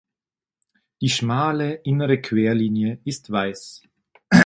Die 0.99 1.11
schmale 1.11 1.75
innere 1.75 2.19
Querlinie 2.19 2.99
ist 3.05 3.31
weiß. 3.31 3.83